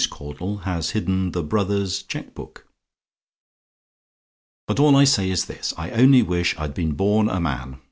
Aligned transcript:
CAUDLE 0.09 0.57
HAS 0.65 0.89
HIDDEN 0.93 1.29
THE 1.31 1.43
"BROTHER'S" 1.43 2.01
CHEQUE 2.01 2.31
BOOK 2.33 2.65
"But 4.67 4.79
all 4.79 4.95
I 4.95 5.03
say 5.03 5.29
is 5.29 5.45
this: 5.45 5.75
I 5.77 5.91
only 5.91 6.23
wish 6.23 6.57
I'd 6.57 6.73
been 6.73 6.93
born 6.93 7.29
a 7.29 7.39
man. 7.39 7.77